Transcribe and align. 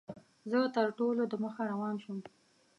زه 0.51 0.59
تر 0.75 0.87
ټولو 0.97 1.21
دمخه 1.31 1.63
روان 1.71 1.95
شوم. 2.03 2.19